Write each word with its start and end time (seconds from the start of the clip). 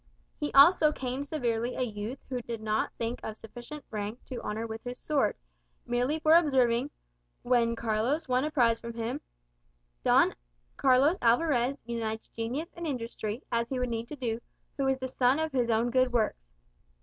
He 0.39 0.51
also 0.53 0.91
caned 0.91 1.27
severely 1.27 1.75
a 1.75 1.83
youth 1.83 2.17
whom 2.27 2.39
he 2.39 2.41
did 2.41 2.59
not 2.59 2.91
think 2.97 3.19
of 3.21 3.37
sufficient 3.37 3.85
rank 3.91 4.17
to 4.25 4.41
honour 4.41 4.65
with 4.65 4.83
his 4.83 4.97
sword, 4.97 5.35
merely 5.85 6.17
for 6.17 6.33
observing, 6.33 6.89
when 7.43 7.75
Carlos 7.75 8.27
won 8.27 8.43
a 8.43 8.49
prize 8.49 8.79
from 8.79 8.93
him, 8.95 9.21
"Don 10.03 10.33
Carlos 10.75 11.19
Alvarez 11.21 11.77
unites 11.85 12.29
genius 12.29 12.69
and 12.73 12.87
industry, 12.87 13.43
as 13.51 13.69
he 13.69 13.77
would 13.77 13.89
need 13.89 14.07
to 14.09 14.15
do, 14.15 14.41
who 14.75 14.87
is 14.87 14.97
the 14.97 15.07
son 15.07 15.37
of 15.37 15.51
his 15.51 15.69
own 15.69 15.91
good 15.91 16.11
works." 16.11 16.51